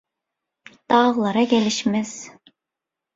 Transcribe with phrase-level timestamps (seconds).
[0.89, 2.31] daglara gelişmez.